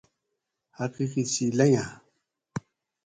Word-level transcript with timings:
حقیقت 0.77 1.27
شی 1.33 1.45
لنگاۤ 1.57 1.89